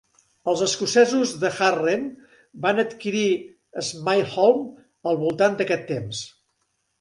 Els 0.51 0.61
escocesos 0.67 1.33
de 1.43 1.51
Harden 1.57 2.07
van 2.63 2.85
adquirir 2.85 3.27
Smailholm 3.91 4.65
al 5.13 5.21
voltant 5.27 5.61
d'aquest 5.61 5.87
temps. 5.93 6.25